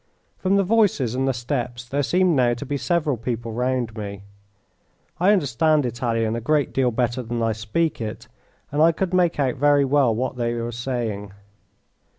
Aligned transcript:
From 0.39 0.55
the 0.55 0.63
voices 0.63 1.13
and 1.13 1.27
the 1.27 1.31
steps 1.33 1.87
there 1.87 2.01
seemed 2.01 2.35
now 2.35 2.55
to 2.55 2.65
be 2.65 2.75
several 2.75 3.17
people 3.17 3.51
round 3.51 3.95
me. 3.95 4.23
I 5.19 5.31
understand 5.31 5.85
Italian 5.85 6.35
a 6.35 6.41
great 6.41 6.73
deal 6.73 6.89
better 6.89 7.21
than 7.21 7.43
I 7.43 7.51
speak 7.51 8.01
it, 8.01 8.27
and 8.71 8.81
I 8.81 8.93
could 8.93 9.13
make 9.13 9.39
out 9.39 9.57
very 9.57 9.85
well 9.85 10.15
what 10.15 10.37
they 10.37 10.55
were 10.55 10.71
saying. 10.71 11.33